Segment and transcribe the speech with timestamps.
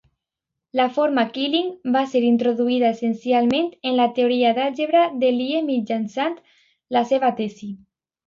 [0.77, 6.39] La forma Killing va ser introduïda essencialment en la teoria d'àlgebra de Lie mitjançant
[6.97, 7.71] la seva tesi.